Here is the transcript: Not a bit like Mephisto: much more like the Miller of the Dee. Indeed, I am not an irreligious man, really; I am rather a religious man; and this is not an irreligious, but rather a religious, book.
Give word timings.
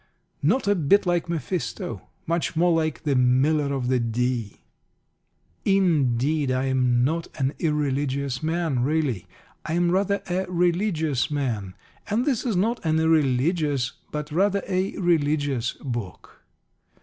Not 0.41 0.67
a 0.67 0.73
bit 0.73 1.05
like 1.05 1.29
Mephisto: 1.29 2.09
much 2.25 2.55
more 2.55 2.71
like 2.75 3.03
the 3.03 3.15
Miller 3.15 3.71
of 3.71 3.87
the 3.87 3.99
Dee. 3.99 4.63
Indeed, 5.63 6.49
I 6.49 6.65
am 6.65 7.03
not 7.03 7.27
an 7.39 7.53
irreligious 7.59 8.41
man, 8.41 8.79
really; 8.81 9.27
I 9.63 9.73
am 9.73 9.91
rather 9.91 10.23
a 10.27 10.47
religious 10.49 11.29
man; 11.29 11.75
and 12.09 12.25
this 12.25 12.47
is 12.47 12.55
not 12.55 12.83
an 12.83 12.99
irreligious, 12.99 13.91
but 14.09 14.31
rather 14.31 14.63
a 14.67 14.97
religious, 14.97 15.73
book. 15.73 16.41